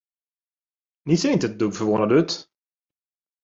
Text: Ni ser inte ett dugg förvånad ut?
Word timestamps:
Ni 1.05 1.17
ser 1.17 1.31
inte 1.31 1.47
ett 1.47 1.59
dugg 1.59 1.75
förvånad 1.75 2.11
ut? 2.11 2.47